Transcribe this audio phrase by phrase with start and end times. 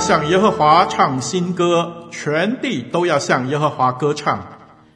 [0.00, 4.42] 向耶和华唱新歌，全地都要向耶和华歌唱，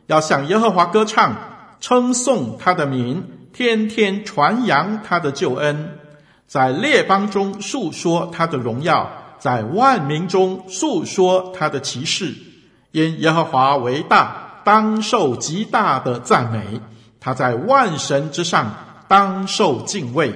[0.07, 1.37] 要向耶和华歌唱，
[1.79, 3.23] 称颂他的名，
[3.53, 5.99] 天天传扬他的救恩，
[6.47, 12.35] 在列邦中述说他的荣耀，在万民中述说他的奇事。
[12.91, 16.81] 因耶和华为大，当受极大的赞美；
[17.21, 18.73] 他在万神之上，
[19.07, 20.35] 当受敬畏。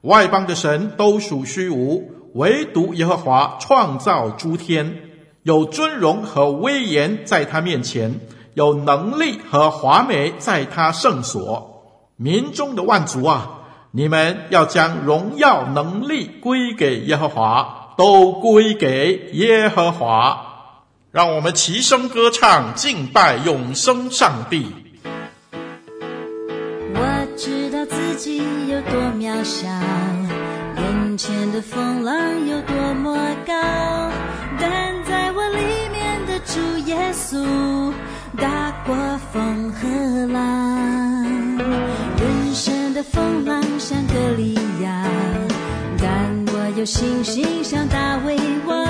[0.00, 2.10] 外邦的神都属虚无。
[2.34, 5.10] 唯独耶和华创造诸天，
[5.42, 8.20] 有尊荣和威严在他面前，
[8.54, 11.68] 有能力和华美在他圣所。
[12.16, 13.60] 民中的万族啊，
[13.90, 20.46] 你们要将荣耀能力归给耶和华，都归给耶和华。
[21.10, 24.66] 让我们齐声歌唱，敬拜永生上帝。
[28.12, 29.66] 自己有多渺小。
[30.76, 32.14] 眼前的风浪
[32.46, 33.54] 有多么高，
[34.60, 35.56] 但在我里
[35.90, 37.90] 面的主耶稣
[38.36, 38.94] 大过
[39.32, 39.88] 风和
[40.30, 41.56] 浪。
[41.56, 45.08] 人生的风浪像歌利亚，
[45.98, 48.84] 但我有信心像大卫王，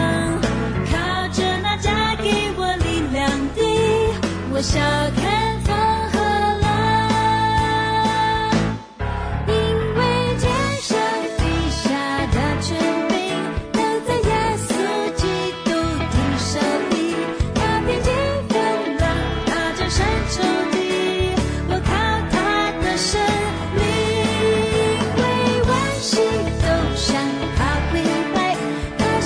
[0.91, 3.63] 靠着那加给我力量的，
[4.53, 4.81] 我小
[5.23, 5.62] 看。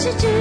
[0.06, 0.35] should do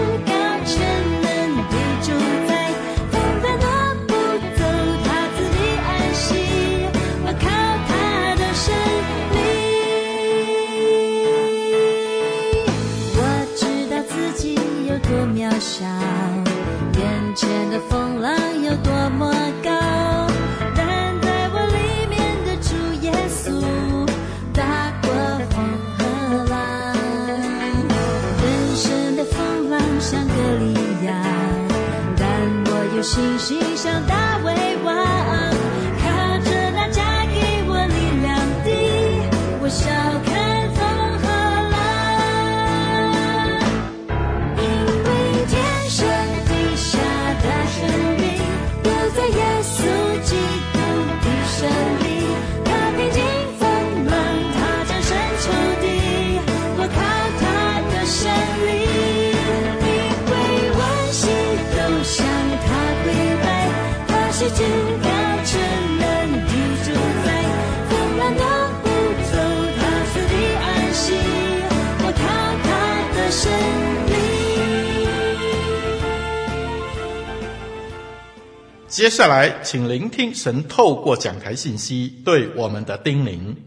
[78.95, 83.57] 接下来，请聆听神透过讲台信息对我们的叮咛。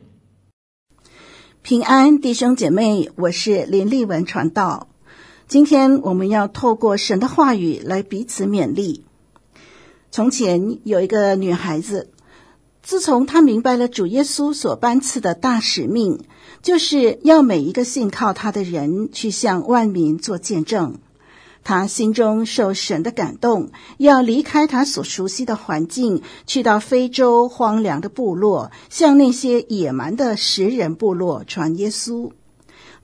[1.61, 4.89] 平安，弟兄姐妹，我是林丽文传道。
[5.47, 9.05] 今天我们要透过神的话语来彼此勉励。
[10.11, 12.09] 从前有一个女孩子，
[12.83, 16.21] 自从她明白了主耶稣所颁赐的大使命，
[16.63, 20.99] 就是要每一个信靠他的人去向万民做见证。
[21.69, 32.31] 他心中受神的感动，要离开他所熟悉的环境，去到非洲荒凉的部落，向那些野蛮的食人部落传耶稣。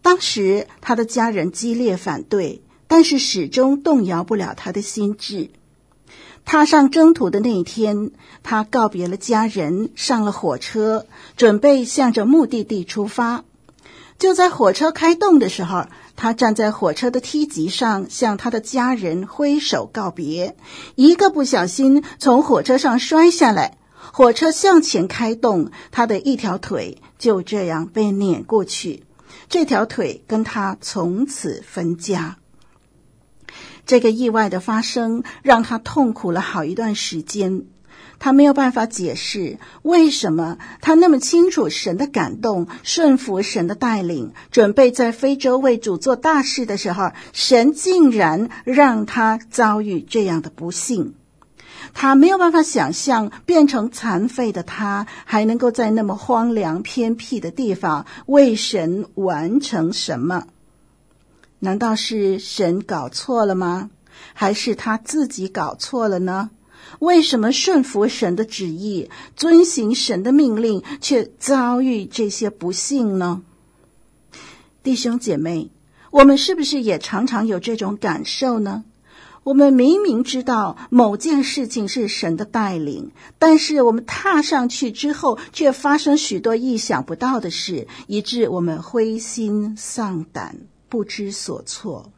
[0.00, 5.50] 当时他的家人激烈反对，但是始终动摇不了他的心志。
[6.46, 8.12] 踏上征途的那一天，
[8.42, 11.04] 他告别了家人，上了火车，
[11.36, 13.44] 准备向着目的地出发。
[14.16, 20.56] 就在火车开动的时候，他站在火车的梯级上，向他的家人挥手告别。
[20.94, 23.78] 一个不小心从火车上摔下来，
[24.12, 29.02] 火车向前开动，他的一条腿就这样被碾过去。
[29.48, 32.38] 这条腿跟他从此分家。
[33.84, 37.66] 这个意外的发生让他痛苦了好一段时间。
[38.24, 51.12] 他没有办法解释为什么他那么清楚神的感动，顺服神的带领，准备在非洲为主做大事的时候，神竟然让他遭遇这样的不幸。
[51.92, 60.44] 他没有办法想象，变成残废的他还能够在那么荒凉偏僻的地方为神完成什么？
[61.58, 63.90] 难道是神搞错了吗？
[64.32, 66.48] 还是他自己搞错了呢？
[67.04, 73.42] 为什么顺服神的旨意，遵行神的命令，却遭遇这些不幸呢？
[74.82, 75.70] 弟兄姐妹，
[76.10, 78.84] 我们是不是也常常有这种感受呢？
[79.44, 90.56] 我们明明知道某件事情是神的带领，但是我们踏上去之后，却发生许多意想不到的事，以致我们灰心丧胆，
[90.88, 92.10] 不知所措。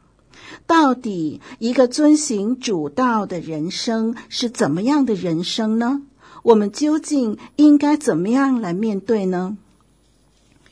[0.65, 6.01] 到底一个遵行主道的人生是怎么样的人生呢？
[6.43, 9.57] 我们究竟应该怎么样来面对呢？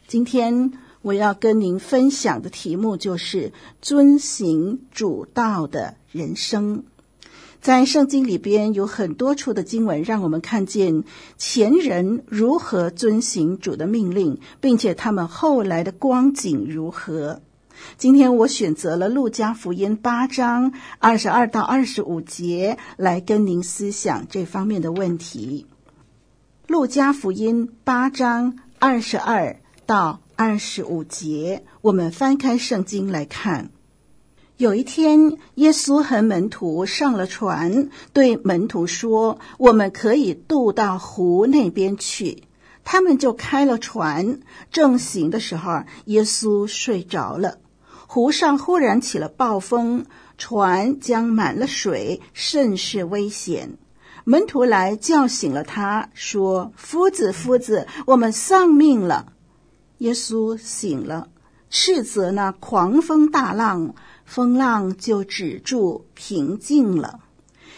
[0.08, 3.52] 今天我要跟您分享的题目就是
[3.82, 6.84] 遵行主道的人生。
[7.62, 11.04] 在圣经里边有很多处的经文，让我们看见
[11.36, 17.42] 前人如何遵行主的命令，并且他们后来的光景如何。
[17.98, 25.66] 今天我选择了《路加福音》八章二十二到二十五节来跟您思想这方面的问题。
[26.72, 33.70] 《路加福音》八章二十二到二十五节，我们翻开圣经来看。
[34.58, 42.44] 有一天，耶稣和门徒上了船，对门徒说：“我们可以渡到湖那边去。”
[42.86, 44.40] 他们就开了船。
[44.72, 47.58] 正行的时候，耶稣睡着了。
[48.16, 50.06] 湖上忽然起了暴风，
[50.38, 53.78] 船将满了水，甚是危险。
[54.24, 59.34] 门徒来叫醒了他，说：“夫子，夫子，我们丧命了。”
[60.00, 61.28] 耶稣醒了，
[61.70, 67.20] 斥责那狂风大浪，风浪就止住，平静了。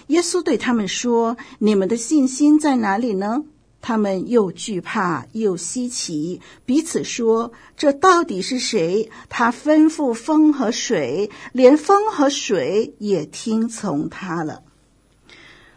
[0.06, 3.44] 耶稣对他们说：“你们的信心在哪里呢？”
[3.82, 9.10] 他们又惧怕又稀奇，彼此说：“这到底是谁？
[9.30, 14.64] 他吩咐风和水，连风和水也听从他了。”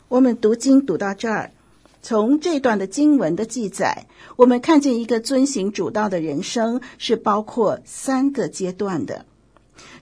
[0.08, 1.52] 我们读经读到这儿，
[2.02, 9.24] 从这段的经文的记载，我们看见一个遵行主道的人生是包括三个阶段的。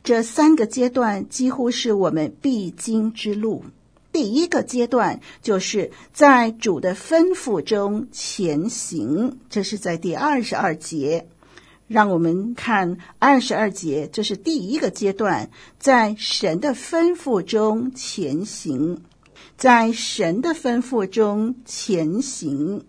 [0.02, 3.64] 这三个阶段几乎是我们必经之路。
[4.18, 11.28] 第一个阶段就是在主的吩咐中前行，这是在第二十二节。
[11.86, 15.48] 让我们看二十二节，这是第一个阶段，
[15.78, 19.00] 在神的吩咐中前行，
[19.56, 22.82] 在神的吩咐中前行，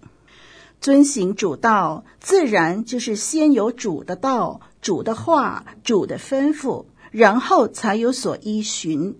[0.81, 9.15] 遵行主道，自然就是先有主的道、主的话、主的吩咐，然后才有所依循。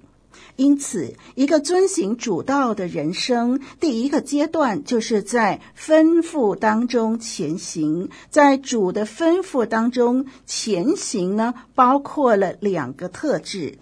[0.56, 8.10] 因此，一个遵行主道的人生，第一个阶段就是在吩咐当中前行。
[8.30, 13.80] 在主的吩咐当中前行呢，包括了两个特质。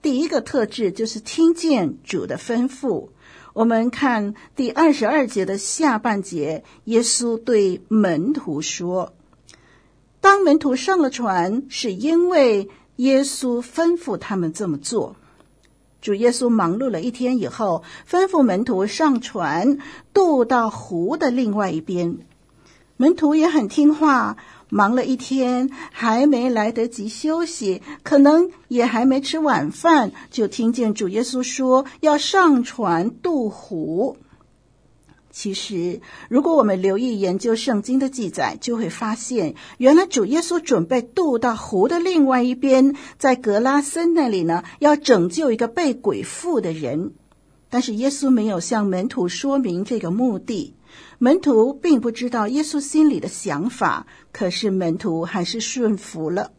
[0.00, 3.08] 第一个特质就是听见主的吩咐。
[3.52, 9.14] 我们看第二十二节的下半节，耶稣对门徒说
[10.20, 15.16] ：“当门徒上了船，是因为耶稣吩咐他们这么做。”
[16.04, 19.78] 主耶稣忙碌了一天以后，吩咐门徒上船
[20.12, 22.18] 渡到湖的另外一边。
[22.98, 24.36] 门徒也很听话，
[24.68, 34.18] 忙了一天还没来得及休息，可能也还没吃晚饭，就听见主耶稣说要上船渡湖。
[35.36, 47.14] 其实，如果我们留意研究圣经的记载，就会发现，原来主耶稣准备渡到湖的另外一边，在格拉森那里呢，要拯救一个被鬼附的人。
[47.68, 50.76] 但是耶稣没有向门徒说明这个目的，
[51.18, 56.52] 门徒并不知道耶稣心里的想法，可是门徒还是顺服了。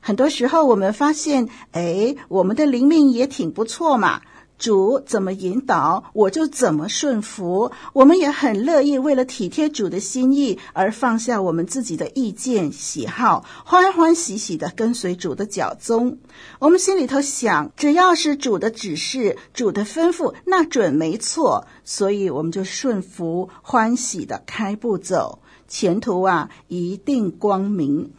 [0.00, 4.22] 很多时候，我们发现，哎，我们的灵命也挺不错嘛。
[4.58, 7.70] 主怎么引导，我就怎么顺服。
[7.92, 16.18] 我们也很乐意为了体贴主的心意而放下我们自己的意见喜好，欢欢喜喜地跟随主的脚踪。
[16.58, 21.66] 我们心里头想，只要是主的指示、主的吩咐，那准没错。
[21.84, 28.10] 所以我们就顺服，欢喜地开步走，前途啊一定光明。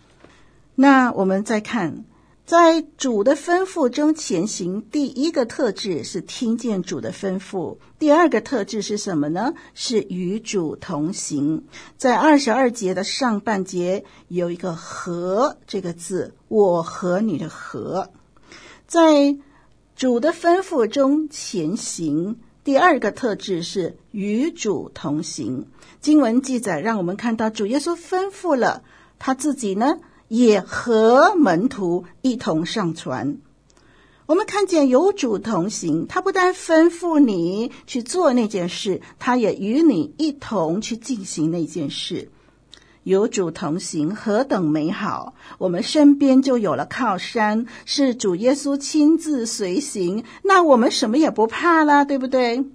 [0.76, 2.06] 那我们再看。
[2.48, 9.54] 在主的吩咐中前行，第一个特质是听见主的吩咐；第二个特质是什么呢？
[9.74, 11.66] 是与主同行。
[11.98, 18.10] 在二十二节的上半节有一个“和”这个字，我和你的“和”。
[18.88, 19.36] 在
[19.98, 25.68] 主的吩咐中前行，第二个特质是与主同行。
[26.00, 28.84] 经文记载让我们看到主耶稣吩咐了
[29.20, 30.00] 他自己呢。
[30.28, 33.38] 也和门徒一同上船。
[34.26, 42.30] 我们看见有主同行，他不但吩咐你去做那件事，他也与你一同去进行那件事。
[43.04, 45.34] 有主同行，何等美好！
[45.60, 52.66] 我们身边就有了靠山，是主耶稣亲自随行，那我们什么也不怕了，对不对？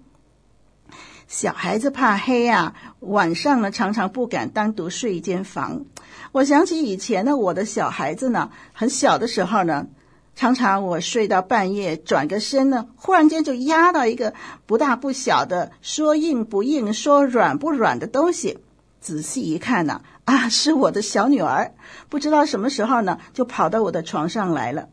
[1.29, 5.85] 小孩子怕黑啊，晚上呢常常不敢单独睡一间房。
[6.33, 9.87] 我想起以前呢，我的小孩子呢，很小的时候呢，
[10.35, 14.35] 常常我睡到半夜，转个身呢，忽然间就压到一个
[14.67, 18.59] 不大不小的，说硬不硬，说软不软的东西。
[19.01, 21.73] 仔细一看呢，啊，是我的小女儿，
[22.09, 24.89] 不知道什么时候呢，就跑到我的床上来了。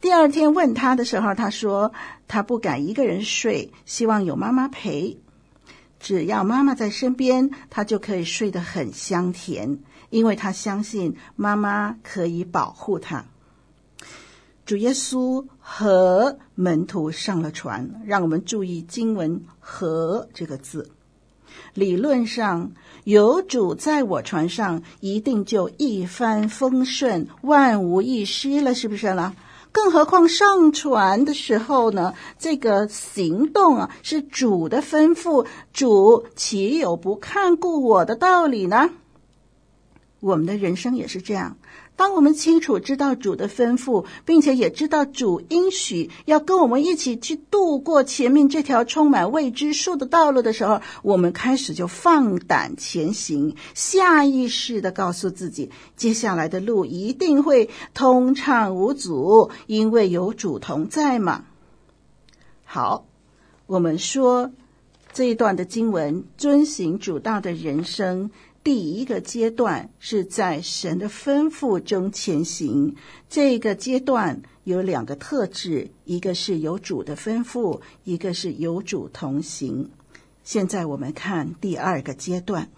[0.00, 1.92] 第二天问她的时候，她说
[2.26, 5.18] 她不敢一个人睡，希望有妈妈陪。
[6.00, 9.78] 只要妈妈在身边，她就可以睡得很香甜。
[10.12, 13.24] 因为他相信妈妈可以保护他。
[14.66, 20.90] 主耶稣和门徒上了船，让我们注意经文“和”这个字。
[21.72, 22.70] 理论上，
[23.04, 29.34] 有主在我船上，一定就一帆风顺、万无一失了，是不是呢？
[29.72, 32.12] 更何况上船的时候呢？
[32.38, 38.90] 这个行动啊，是主的吩咐，主岂有不看顾我的道理呢？
[40.22, 41.56] 我们的人生也是这样。
[41.96, 61.44] 当我们清楚知道主的吩咐，并且也知道主应许要跟我们一起去度过前面这条充满未知数的道路的时候，我们开始就放胆前行，下意识地告诉自己，接下来的路一定会通畅无阻，因为有主同在嘛。
[62.64, 63.06] 好，
[63.66, 64.52] 我们说
[65.12, 68.30] 这一段的经文，遵行主道的人生。
[68.64, 72.94] 第一个阶段是在神的吩咐中前行，
[73.28, 79.90] 这个阶段有两个特质，一个是有主的吩咐，一个是有主同行。
[80.44, 82.68] 现在我们看第二个阶段。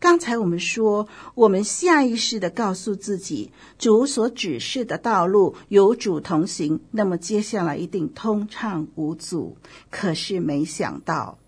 [0.00, 1.06] 刚才我们说，
[1.36, 9.56] 我们下意识的告诉自己，主所指示的道路有主同行，那么接下来一定通畅无阻。
[9.88, 11.38] 可是没想到。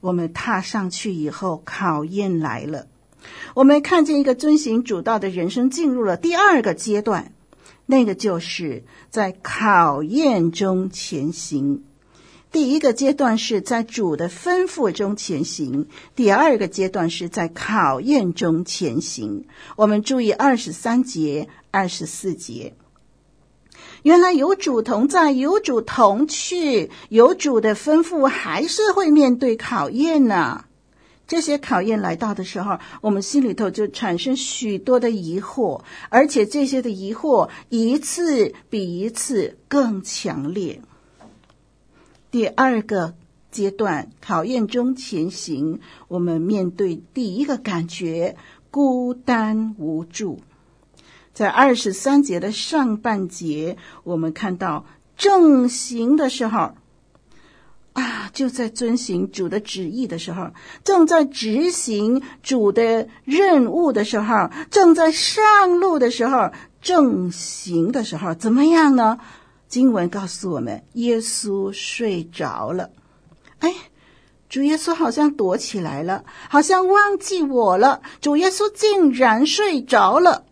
[0.00, 2.86] 我们踏上去以后，考验来了。
[3.54, 7.32] 我们看见一个遵行主道的人生进入了第二个阶段，
[7.84, 11.82] 那个就是在考验中前行。
[12.50, 15.86] 第一个阶段是在主的吩咐中前行，
[16.16, 19.44] 第二个阶段是在考验中前行。
[19.76, 22.72] 我们注意二十三节、二十四节。
[24.02, 30.64] 原来有主同在，有主同去，有主的吩咐，还是会面对考验呢。
[31.26, 40.80] 这些考验来到的时候，我们心里头就产生许多的疑惑，而且这些的疑惑一次比一次更强烈。
[42.30, 43.14] 第二个
[43.50, 48.36] 阶段，考验中前行，我们面对第一个感觉：
[48.70, 50.40] 孤单无助。
[51.38, 56.74] 在二十三节的上半节，我们看到正行的时候，
[57.92, 60.50] 啊，就在遵行主的旨意的时候，
[60.82, 66.50] 正在执行主的任务的时候，正在上路的时候，
[66.82, 69.20] 正行的时候，怎么样呢？
[69.68, 72.90] 经文告诉我们，耶稣睡着了。
[73.60, 73.72] 哎，
[74.48, 78.02] 主耶稣好像躲起来了，好像忘记我了。
[78.20, 80.46] 主耶稣竟然睡着了。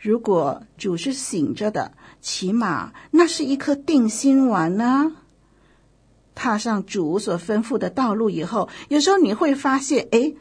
[0.00, 1.92] 如果主是醒着的，
[2.22, 5.12] 起码那是一颗定心丸呢。
[6.34, 10.32] 踏上主所吩咐的道路以后，有时候你会发现，哎，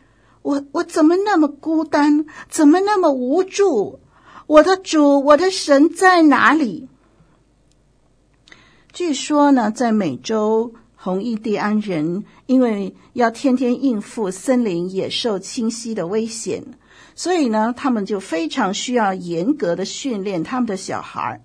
[0.44, 4.00] 我我怎么那么孤单，怎么那么无助？
[4.48, 6.88] 我的主，我的神在哪里？
[8.94, 16.64] 据说呢，在美洲红印第安人，因为要天天应付森林野兽侵袭的危险。
[17.20, 21.42] 所以呢，他们就非常需要严格的训练他们的小孩。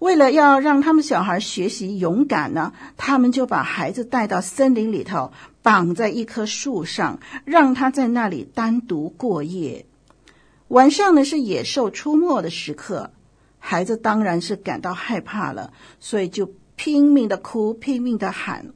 [0.00, 5.30] 为了要让他们小孩学习勇敢呢，他们就把孩子带到森林里头，
[5.62, 9.86] 绑在一棵树上，让他在那里单独过夜。
[10.66, 13.12] 晚上呢，是野兽出没的时刻，
[13.60, 18.66] 孩子当然是感到害怕了，所以就拼命的哭，拼命的喊。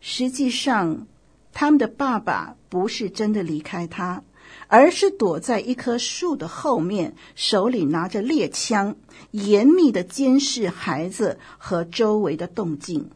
[0.00, 1.06] 实际上，
[1.52, 4.24] 他们的爸爸不是真的离开他，
[4.72, 8.96] 而是躲在一棵树的后面，手里拿着猎枪，
[9.30, 13.10] 严密的监视孩子和周围的动静。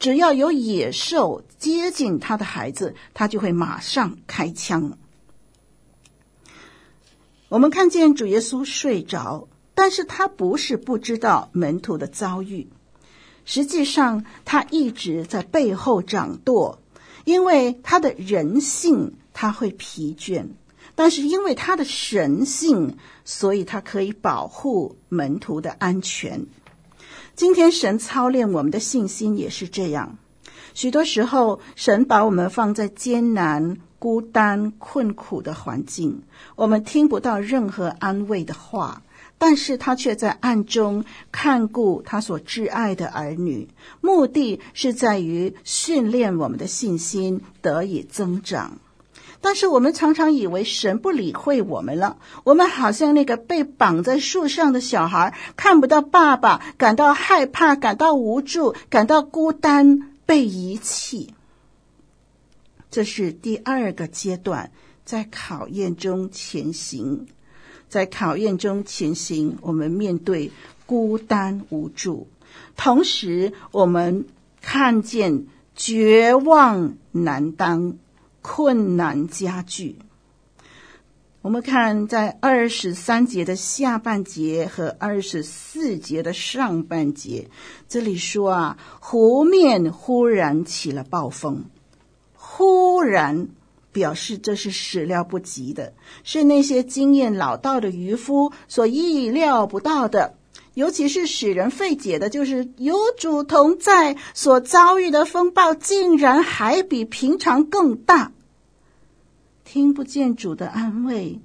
[0.00, 4.98] 只要有野兽接近他的孩子，他就会马上开枪。
[7.48, 9.46] 我们看见主耶稣睡着，
[9.76, 12.68] 但是他不是不知道门徒的遭遇。
[13.44, 16.80] 实际上，他一直在背后掌舵，
[17.24, 20.48] 因为他的人性他会疲倦，
[20.96, 26.46] 但是因为他的神性，所以他可以保护门徒的安全。
[27.36, 30.18] 今天神操练我们的信心也是这样。
[30.74, 36.22] 许多时候，神把我们放在艰难、孤单、困苦的环境，
[36.54, 39.02] 我们听不到任何安慰的话，
[39.38, 43.68] 但是他却在暗中看顾他所挚爱的儿女，
[44.00, 48.78] 目的是在于训练我们的信心得以增长。
[49.40, 61.34] 但是我们常常以为神不理会我们了，我们好像那个被绑在树上的小孩，看不到爸爸，感到害怕，感到无助，感到孤单，被遗弃。
[62.90, 64.70] 这是第二个阶段，
[65.04, 67.26] 在考验中前行，
[67.88, 70.50] 在考验中前行，我们面对
[70.86, 72.26] 孤单无助，
[72.74, 74.24] 同时我们
[74.62, 77.98] 看见绝望难当。
[78.48, 79.98] 困难加剧。
[81.42, 87.48] 我们看在二十三节的下半节和二十四节的上半节，
[87.88, 91.64] 这里说啊，湖面忽然起了暴风，
[92.34, 93.48] 忽然
[93.90, 100.34] 表示这是始料不及的，是那些经验老道的渔夫所意料不到的。
[100.74, 108.32] 尤其是使人费解的，就是有主同在所遭遇的风暴，竟然还比平常更大。
[109.76, 111.38] 听不见主的安慰，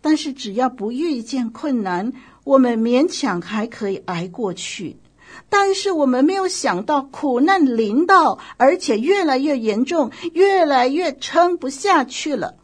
[0.00, 2.12] 但是只要不遇见困难，
[2.44, 4.98] 我们勉强还可以挨过去。
[5.48, 12.54] 但是我们没有想到苦难临到，而且越来越严重，越来越撑不下去了。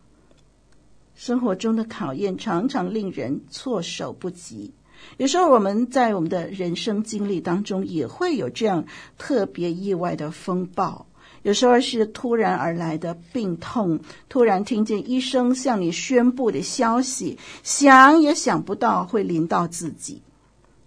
[1.17, 4.73] 生活中的考验常常令人措手不及。
[5.17, 8.85] 有时候我们在我们的人生经历当中也会有这样
[9.17, 11.08] 特别意外的风暴。
[11.43, 20.23] 有时候是突然而来的病痛，突然听见医生向你宣布的消息，想也想不到会临到自己。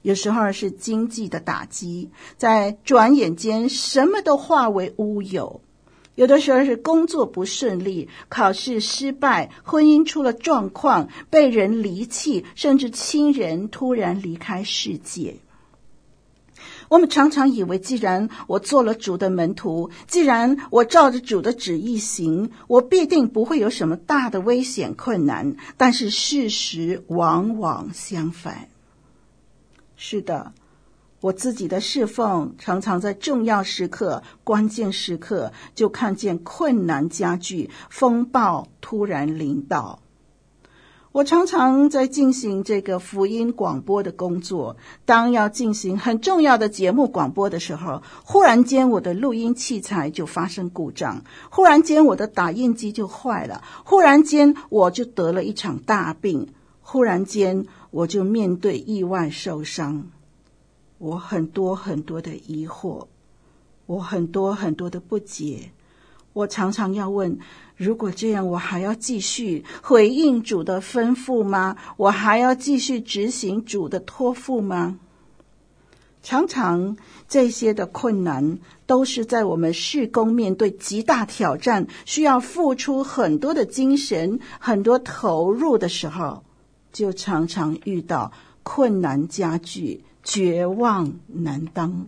[0.02, 5.62] 有时候是经济的打击，在转眼间什么都化为乌有。
[6.16, 15.36] 有的时候是工作不顺利，考试失败，婚姻出了状况，被人离弃，甚至亲人突然离开世界。
[16.92, 25.56] 我们常常以为，既然我做了主的门徒，既然我照着主的旨意行，我必定不会有什么大的危险困难。
[25.78, 28.68] 但是事实往往相反。
[29.96, 30.52] 是的，
[31.22, 40.02] 我自己的侍奉常常在重要时刻、关键时刻，就看见困难加剧，风暴突然临到。
[41.13, 56.47] 我常常在进行这个福音广播的工作，当要进行很重要的节目广播的时候，忽然间我的录音器材就发生故障，忽然间我的打印机就坏了，忽然间我就得了一场大病，
[56.82, 60.06] 忽然间我就面对意外受伤，
[60.97, 63.08] 我很多很多的疑惑，
[63.86, 65.74] 我很多很多的不解，
[66.34, 67.39] 我常常要问。
[67.78, 71.76] 如果这样，我还要继续回应主的吩咐吗？
[71.98, 75.00] 我还要继续执行主的托付吗？
[76.22, 76.96] 常常
[77.28, 86.44] 这些的困难，都是在我们事工面对极大挑战，需要付出很多的精神、很多投入的时候，
[86.94, 92.06] 就常常遇到困难加剧、绝望难当。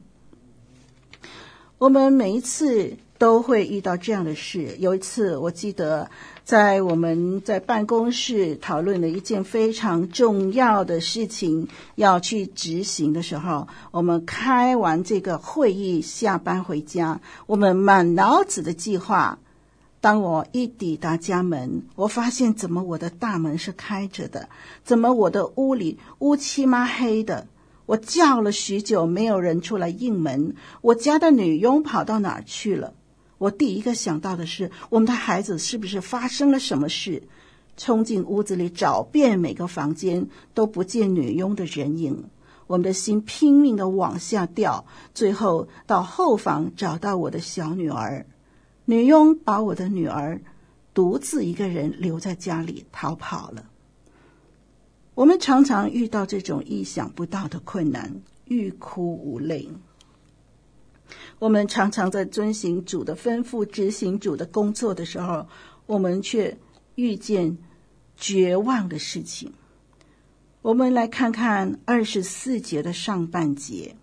[1.79, 2.95] 我们每一次。
[3.23, 4.75] 都会遇到这样的事。
[4.79, 6.09] 有一次，我记得
[6.43, 19.39] 在我们在办公室讨论了一件非常重要的事情要去执行的时候，我们开完这个会议，下班回家，我们满脑子的计划。
[20.01, 24.49] 当我一抵达家门，我发现怎么我的大门是开着的？
[24.83, 27.47] 怎么我的屋里乌漆嘛黑的？
[27.85, 30.55] 我叫了许久，没有人出来应门。
[30.81, 32.93] 我家的女佣跑到哪儿去了？
[33.37, 37.23] 我第一个想到的是，我们的孩子是不是发生了什么事？
[37.75, 42.25] 冲进屋子里找遍每个房间，都不见女佣的人影。
[42.67, 48.25] 我们的心拼命的往下掉，最后到后房找到我的小女儿，
[48.85, 50.39] 女佣把我的女儿
[50.93, 53.65] 独自一个人留在家里逃跑了。
[55.15, 59.69] 我们常常遇到这种意想不到的困难，欲哭无泪。
[61.39, 65.47] 我们常常在遵行主的吩咐、执行主的工作的时候，
[65.85, 66.57] 我们却
[66.95, 67.57] 遇见
[68.15, 69.51] 绝望的事情。
[70.61, 73.97] 我们来看看二十四节的上半节，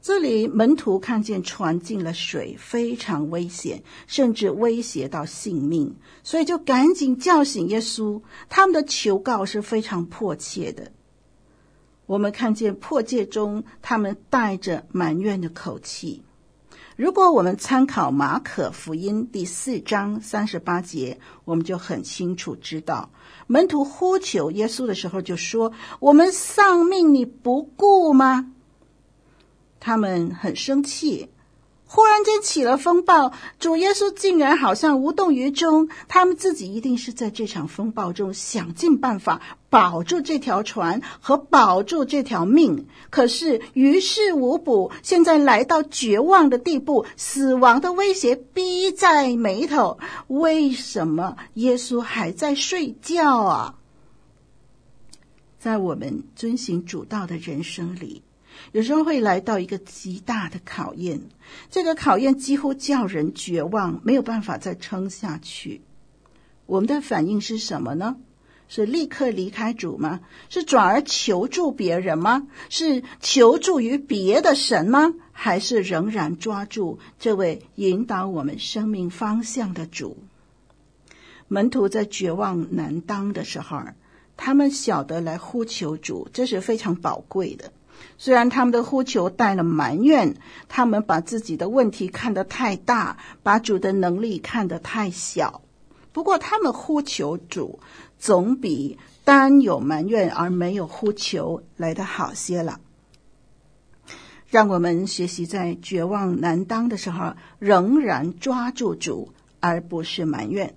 [0.00, 8.20] 这里门徒看见船进了水，非常危险，甚至威胁到性命，所以就赶紧叫醒耶稣。
[8.48, 10.90] 他们的求告是非常迫切的。
[12.06, 16.22] 我们看见破戒中，他们带着埋怨的口气。
[16.96, 23.10] 如果我们参考马可福音第四章三十八节，我们就很清楚知道，
[23.46, 28.52] 门徒呼求耶稣的时候就说：“我们丧命你不顾吗？”
[29.80, 31.30] 他们很生气。
[31.94, 35.90] 忽然间起了风暴，主耶稣竟然好像无动于衷。
[36.08, 44.90] 他们自己一定是在这场风暴中想尽办法保住这条船和保住这条命，可是于事无补。
[45.02, 49.98] 现在来到绝望的地步，死亡的威胁逼在眉头。
[50.28, 53.74] 为什么耶稣还在睡觉啊？
[55.58, 58.22] 在我们遵行主道的人生里。
[58.70, 61.20] 有时候会来到一个极大的考验，
[61.70, 65.82] 这个考验几乎叫人绝望，没有办法再撑下去。
[66.66, 68.16] 我们的反应是什么呢？
[68.68, 70.20] 是立刻离开主吗？
[70.48, 72.46] 是转而求助别人吗？
[72.70, 75.12] 是求助于别的神吗？
[75.32, 80.16] 还是仍然抓住这位引导我们生命方向的主？
[81.48, 83.82] 门徒在绝望难当的时候，
[84.38, 87.72] 他们晓得来呼求主，这是非常宝贵的。
[88.18, 90.36] 虽然他们的呼求带了埋怨，
[90.68, 95.62] 他们把自己的问题看得太大，把主的能力看得太小。
[96.12, 97.80] 不过，他们呼求主，
[98.18, 102.80] 总比单有埋怨而没有呼求来得好些了。
[104.48, 110.74] 让我们学习在绝望难当的时候，仍然抓住主，而不是埋怨。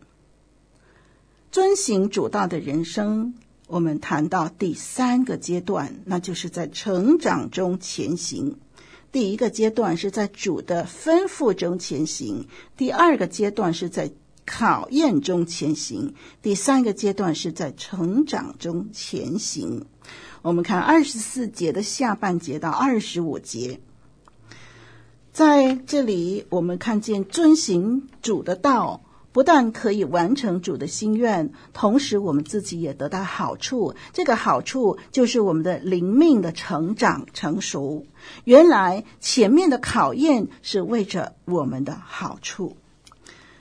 [1.52, 3.36] 遵行主道的人生。
[3.68, 8.58] 我们谈到第三个阶段，那就是在成长中前行。
[9.12, 14.12] 第一个阶段是在主的吩咐中前行，第二个阶段是在
[14.46, 19.86] 考验中前行，第三个阶段是在成长中前行。
[20.42, 23.80] 我们看二十四节的下半节到二十五节，
[25.32, 29.02] 在这里我们看见遵行主的道。
[29.36, 33.94] 不但可以完成主的心愿，同时我们自己也得到好处。
[34.14, 38.06] 这个好处就是我们的灵命的成长成熟。
[38.46, 42.78] 原来前面的考验是为着我们的好处。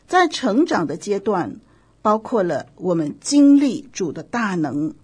[0.06, 1.56] 在成长的阶段，
[2.02, 4.94] 包括了我们经历主的大能。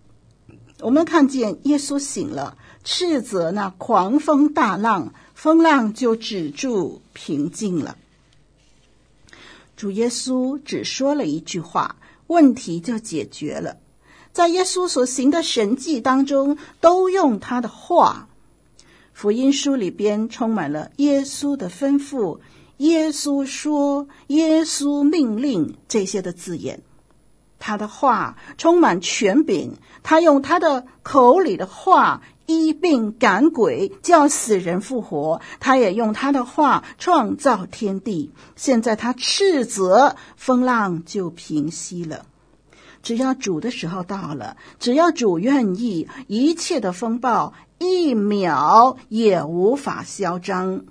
[0.79, 7.97] 我们看见耶稣醒了，斥责那狂风大浪，风浪就止住，平静了。
[9.81, 13.79] 主耶稣只说了一句话，问题就解决了。
[14.31, 18.29] 在耶稣所行的神迹当中，都用他的话。
[19.15, 22.41] 福音书里边充满了耶稣的吩咐、
[22.77, 26.83] 耶稣说、耶稣命令这些的字眼。
[27.59, 32.21] 他的话充满权柄，他用他的口里的话。
[32.51, 35.41] 医病赶鬼，叫死人复活。
[35.61, 38.33] 他也用他的话创造天地。
[38.57, 42.27] 现在他斥责风浪，就平息了。
[43.03, 50.85] 只要主的时候到了，只要主愿意，一切的风暴一秒也无法嚣张。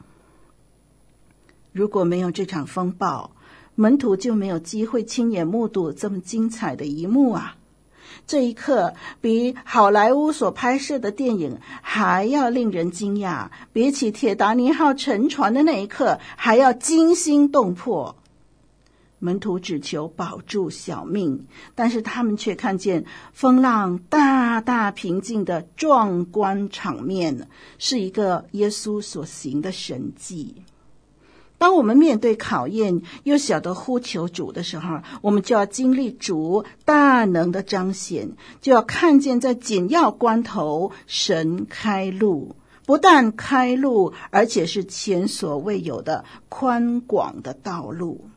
[1.71, 3.31] 如果没有这场风暴，
[3.75, 7.55] 门徒就没有机会亲眼目睹这么精彩的一幕啊！
[8.29, 18.15] 这一刻比好莱坞所拍摄的电影还要令人惊讶，比起铁达尼号沉船的那一刻还要惊心动魄。
[19.17, 30.53] 门徒只求保住小命，但是他们却看见风浪大大平静的壮观场面，是一个耶稣所行的神迹。
[31.59, 48.29] 当我们面对考验，又晓得呼求主的时候，我们就要经历主大能的彰显，就要看见在紧要关头，神开路，不但开路，而且是前所未有的宽广的道路。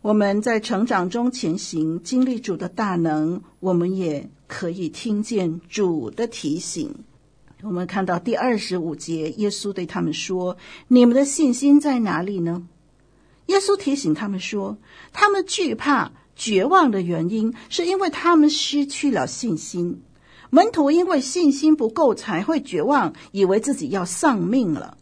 [0.00, 6.94] 我们在成长中前行，经历主的大能，我们也可以听见主的提醒。
[7.62, 12.62] 我们看到第二十五节，耶稣对他们说：“你们的信心在哪里呢？”
[13.46, 14.78] 耶稣提醒他们说
[15.12, 20.02] ：“他们惧怕、绝望的原因，是因为他们失去了信心。
[20.50, 24.97] 门徒因为信心不够，才会绝望，以为自己要丧命了。”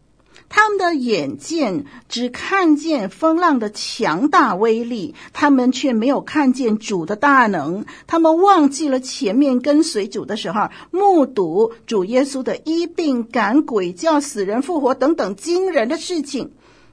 [0.59, 7.85] 他们的眼见只看见风浪的强大威力，他们却没有看见主的大能。
[8.07, 16.53] 他们忘记了前面跟随主的时候，目睹主耶稣的医病、赶鬼、叫死人复活等等惊人的事情。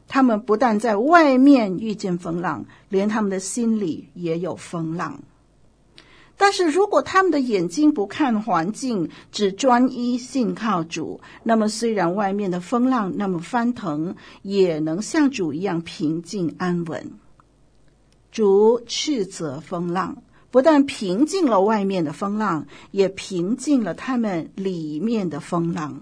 [0.09, 5.21] 他们不但在外面遇见风浪，连他们的心里也有风浪。
[6.35, 17.13] 但是如果他们的眼睛不看环境，只专一信靠主，那么虽然外面的风浪那么翻腾，也能像主一样平静安稳。
[18.31, 26.01] 主斥责风浪，不但平静了外面的风浪，也平静了他们里面的风浪。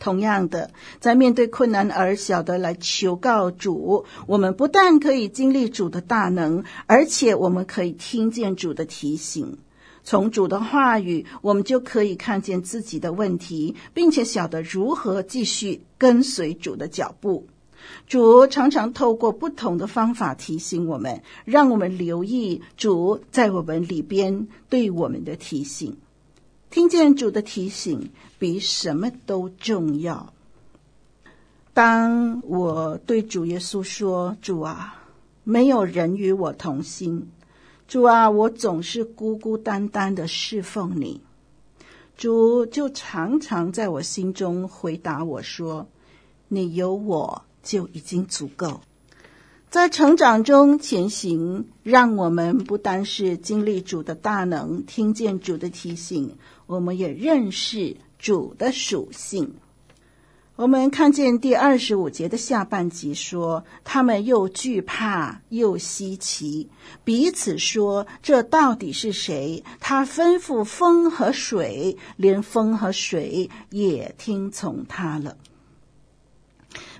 [0.00, 9.58] 同样的，在面对困难而晓得来求告主，我们不但可以经历主的大能，而且我们可以听见主的提醒。
[10.02, 17.46] 从主的话语，我们就可以看见自己的问题，并且晓得如何继续跟随主的脚步。
[18.06, 25.96] 主常常透过不同的方法提醒我们，让我们留意主在我们里边对我们的提醒。
[26.70, 28.10] 听见主的提醒，
[28.40, 30.32] 比什么都重要。
[31.74, 35.04] 当我对主耶稣说：“主啊，
[35.44, 37.30] 没有人与我同心，
[37.86, 41.20] 主啊，我总是孤孤单单的侍奉你。”
[42.16, 45.86] 主就常常在我心中回答我说
[46.48, 48.80] ：“你有我就已经足够。”
[49.70, 59.54] 在成长中前行，让我们不单是经历主的大能，听见主的提醒，我们也认识主的属性。
[60.56, 66.68] 我们看见第二十五节的下半集说，他们又惧怕又稀奇，
[67.02, 69.64] 彼此说：“这到底是谁？
[69.80, 75.38] 他吩咐风和水，连风和水也听从他了。”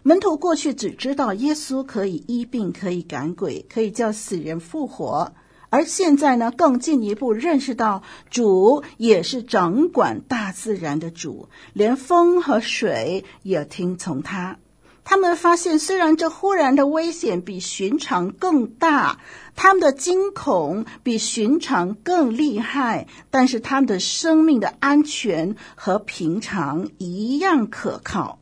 [0.02, 5.30] 门徒过去只知道耶稣可以医病，可以赶鬼，可以叫死人复活，
[5.70, 14.58] 而现在呢，更进一步认识到主也是掌管大自然的主，连风和水也听从他。
[15.02, 19.18] 他们发现，虽然这忽然的危险比寻常更大，
[19.56, 28.38] 他们的惊恐比寻常更厉害，但是他们的生命的安全和平常一样可靠。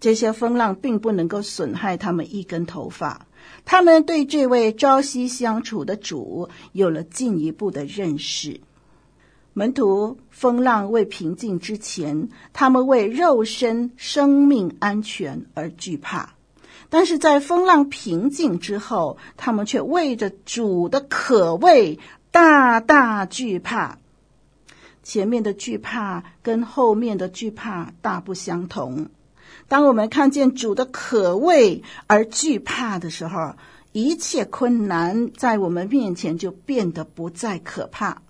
[0.00, 3.26] 这些风浪并不能够损害他们一根头发。
[3.64, 8.60] 他们对这位朝夕相处的主有了进一步的认识。
[9.52, 16.34] 门徒风浪未平静之前，他们为肉身生命安全而惧怕；
[16.88, 22.00] 但是在风浪平静之后，他们却为着主的可畏
[22.32, 23.98] 大大惧怕。
[25.04, 29.08] 前面的惧怕跟后面的惧怕大不相同。
[29.66, 33.54] 当我们看见主的可畏而惧怕的时候，
[33.92, 38.22] 一切困难在我们面前就变得不再可怕。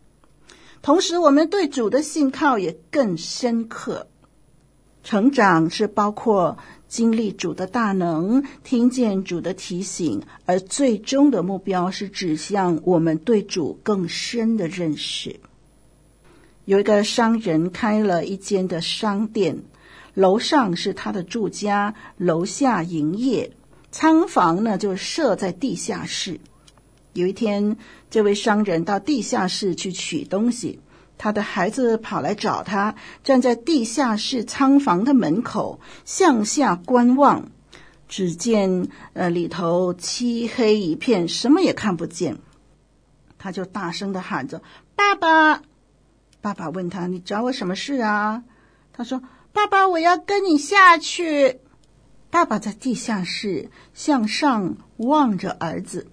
[0.80, 4.06] 同时，我们对主的信靠也更深刻。
[5.02, 6.56] 成长是包括
[6.88, 15.40] 经历主的大能，听见主的提醒，而最终的目标是指向我们对主更深的认识。
[16.64, 19.64] 有一个商人开了一间的商店。
[20.14, 23.50] 楼上是他的住家，楼下营业，
[23.90, 26.38] 仓房呢就设在地下室。
[27.14, 27.76] 有一天，
[28.10, 30.78] 这位商人到地下室去取东西，
[31.18, 37.50] 他的孩子跑来找他，站在地下室仓房的门口向下观望。
[38.06, 42.38] 只见呃里头漆黑一片，什么也看不见。
[43.36, 44.62] 他就大声地喊着
[44.94, 45.62] ：“爸爸！”
[46.40, 48.44] 爸爸问他：“你找我什么事啊？”
[48.94, 49.20] 他说。
[49.54, 51.60] 爸爸，我要跟你下去。
[52.28, 56.08] 爸爸在地下室向上望着儿子，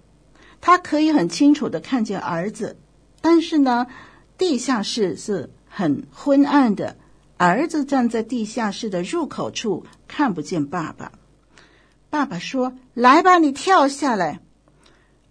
[0.60, 2.78] 他可以很清楚的看见儿子，
[3.20, 3.88] 但是呢，
[4.38, 6.96] 地下室是很昏暗的，
[7.36, 11.10] 儿子站在地下室的入口处，看不见爸爸。
[12.08, 14.40] 爸爸说：“来吧，你跳下来。”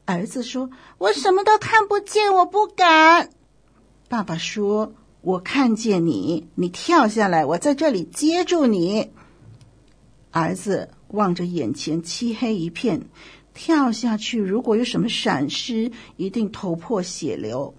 [0.03, 0.69] 儿子说
[0.99, 3.29] ：“我什么都看不见，我不敢。”
[4.09, 4.93] 爸爸说。
[5.21, 9.11] 我看见你，你跳下来，我在这里接住你。
[10.31, 13.01] 儿子望着眼前漆黑一片，
[13.53, 17.75] 跳下去，如果有什么闪失，一定头破血流。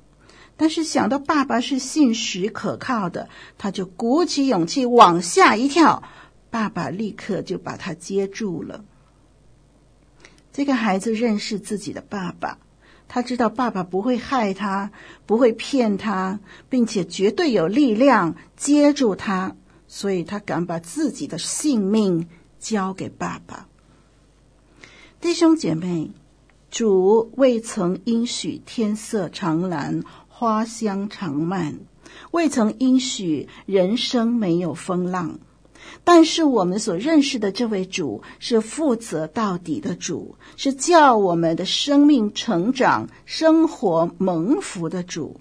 [0.57, 3.29] 但是想到爸爸是信实可靠的，
[3.59, 6.03] 他就鼓起勇气往下一跳，
[6.51, 8.85] 爸爸立刻就把他接住了。
[10.53, 12.59] 这个孩子认识自己的爸爸，
[13.15, 14.91] 他知道爸爸不会害他，
[15.27, 19.55] 不会骗他，并且绝对有力量接住他，
[19.87, 22.27] 所以他敢把自己的性命
[22.59, 23.69] 交给爸爸。
[25.21, 26.13] 弟兄姐妹，
[26.71, 31.81] 主未曾应许天色常蓝，花香常漫，
[32.31, 35.39] 未曾应许人生没有风浪。
[36.05, 45.41] 但是我们所认识的这位主是负责到底的主，是叫我们的生命成长、生活蒙福的主。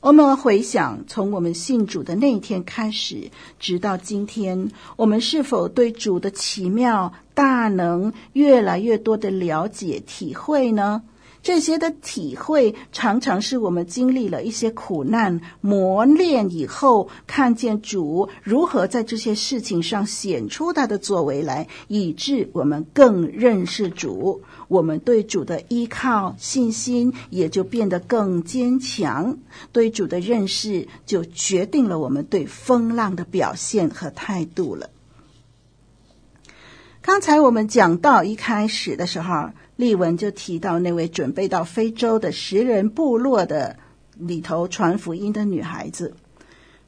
[0.00, 11.02] 我们回想，从我们信主的那一天开始，直到今天，我们是否对主的奇妙大能越来越多的了解、体会呢？
[11.44, 29.36] 这些的体会，常常是我们经历了一些苦难磨练以后，看见主如何在这些事情上显出他的作为来，以致我们更认识主，我们对主的依靠信心也就变得更坚强。
[29.70, 34.88] 对主的认识，就决定了我们对风浪的表现和态度了。
[37.02, 39.50] 刚才我们讲到一开始的时候。
[39.76, 43.76] 例文就提到那位准备到非洲的食人部落的
[44.16, 46.14] 里头传福音的女孩子，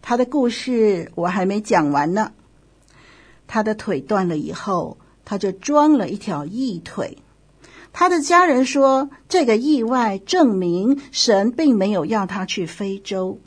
[0.02, 2.32] 她的故事我还没讲完呢。
[3.48, 7.18] 她的腿断了以后，她就装了一条义腿。
[7.92, 13.40] 她的家人说，这个意外证明神并没有要她去非洲，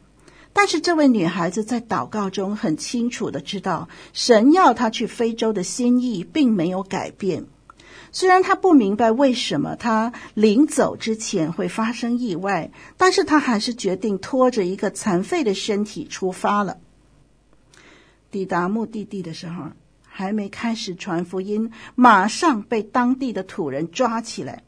[0.52, 7.45] 但是这位女孩子在祷告中很清楚的知道，神要她去非洲的心意并没有改变。
[8.12, 16.78] 虽然他不明白为什么他临走之前会发生意外，但是他还是决定拖着一个残废的身体出发了。
[18.32, 19.65] 抵达目的地的时候，
[20.02, 24.63] 还没开始传福音，马上被当地的土人抓起来。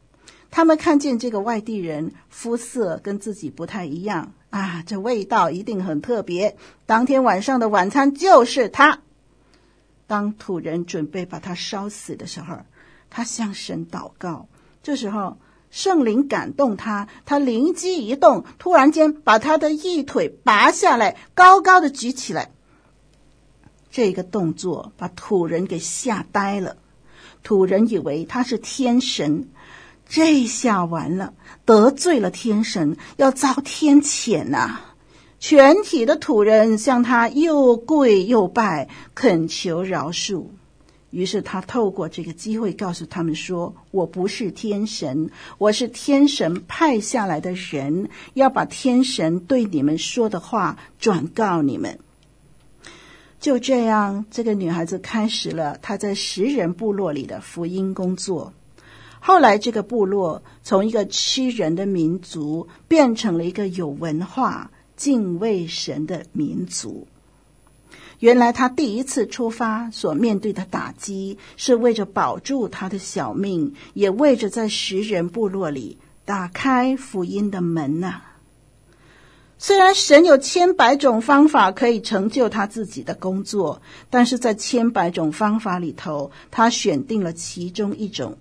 [0.49, 6.57] 他们看见这个外地人肤色跟自己不太一样啊，这味道一定很特别。
[6.85, 8.99] 当天晚上的晚餐就是他。
[10.07, 12.57] 当土人准备把他烧死的时候，
[13.11, 14.47] 他向神祷告，
[14.81, 15.37] 这时候
[15.69, 22.51] 圣灵感动他，他灵机一动，突然间把他的一腿拔下来，高高的举起来。
[23.91, 26.77] 这个动作把土人给吓呆了，
[27.43, 29.49] 土人以为他是天神，
[30.07, 31.33] 这下完了，
[31.65, 34.79] 得罪了天神，要遭天谴呐！
[35.39, 40.45] 全体的土人向他又跪又拜，恳求饶恕。
[41.11, 51.99] 于是他透过这个机会告诉他们说：“我不是天神，我是天神派下来的人，要把天神对你们说的话转告你们。”
[53.39, 58.53] 就这样，这个女孩子开始了她在食人部落里的福音工作。
[59.19, 67.07] 后来，这个部落从一个吃人的民族变成了一个有文化、敬畏神的民族。
[68.21, 78.21] 原来他第一次出发所面对的打击，是为着保住他的小命，也为着在食人部落里打开福音的门呐、
[79.57, 83.81] 虽然神有千百种方法可以成就他自己的工作，
[84.11, 88.37] 但是在千百种方法里头，他选定了其中一种。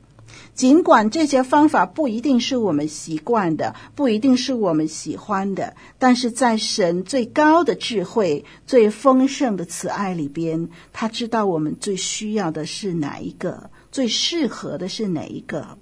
[0.60, 15.78] 尽管这些方法不一定是我们习惯的，不一定是我们喜欢的，但是在神最高的智慧、最丰盛的慈爱里边，他知道我们最需要的是哪一个，最适合的是哪一个。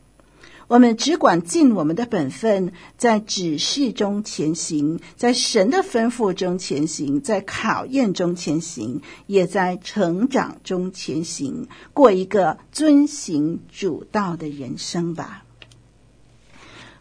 [0.68, 15.44] 我们只管尽我们的本分，在指示中前行，在神的吩咐中前行，在考验中前行，也在成长中前行，过一个遵行主道的人生吧。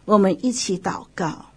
[0.06, 1.50] 我们一起祷告，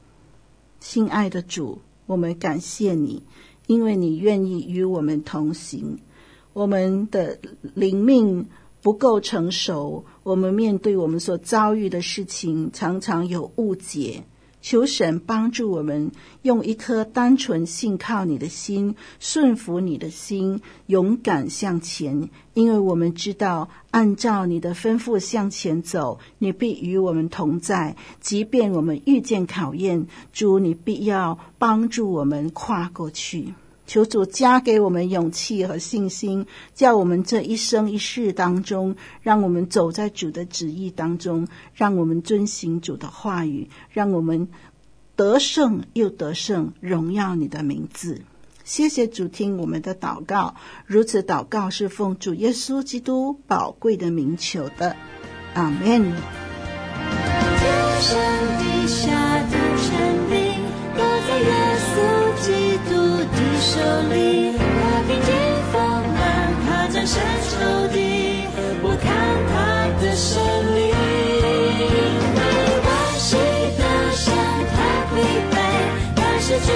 [0.82, 3.24] 亲爱的主，我们感谢你，
[3.68, 6.00] 因为你愿意与我们同行，
[6.52, 7.40] 我们的
[7.74, 8.48] 灵命。
[8.82, 14.24] 不够成熟，我们面对我们所遭遇的事情，常常有误解。
[14.64, 16.12] 求神帮助我们，
[16.44, 22.30] 用一颗单纯信靠你的心，顺服你的心，勇敢向前。
[22.54, 27.96] 因为我们知道，按照你的吩咐向前走，你必与我们同在。
[28.20, 33.56] 即便我们遇见考验，主，你必要帮助我们跨过去。
[33.92, 44.48] 求主加给我们勇气和信心，叫我们这一生一世当中，让我们走在主的旨意当中，让我们遵行主的话语，让我们
[45.18, 48.22] 得胜又得胜，荣耀你的名字。
[48.64, 54.96] 谢谢主听我们的祷告，如此祷告是奉主耶稣基督宝贵的名求的，
[55.54, 56.14] 阿门。
[57.60, 58.18] 天上
[58.58, 59.12] 地下
[59.52, 59.61] 的
[63.62, 64.60] 手里，他
[65.08, 65.30] 平静
[65.72, 66.22] 风浪，
[66.66, 68.48] 他战胜仇敌，
[68.82, 69.08] 我看
[69.54, 69.54] 他
[70.02, 70.42] 的胜
[70.76, 70.78] 利。
[76.52, 76.76] 活水